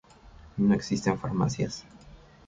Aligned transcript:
No 0.57 0.73
existen 0.73 1.19
farmacias. 1.19 1.83